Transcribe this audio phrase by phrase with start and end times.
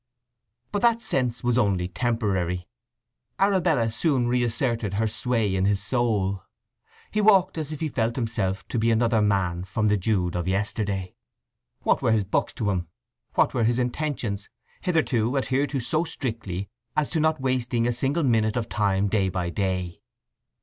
[0.71, 2.67] But that sense was only temporary:
[3.37, 6.41] Arabella soon re asserted her sway in his soul.
[7.11, 10.47] He walked as if he felt himself to be another man from the Jude of
[10.47, 11.13] yesterday.
[11.83, 12.87] What were his books to him?
[13.35, 14.49] what were his intentions,
[14.81, 19.29] hitherto adhered to so strictly, as to not wasting a single minute of time day
[19.29, 20.01] by day?